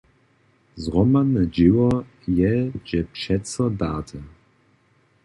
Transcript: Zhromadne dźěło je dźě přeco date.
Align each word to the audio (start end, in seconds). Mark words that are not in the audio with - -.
Zhromadne 0.81 1.41
dźěło 1.55 1.91
je 2.39 2.53
dźě 2.85 3.01
přeco 3.13 3.63
date. 3.79 4.17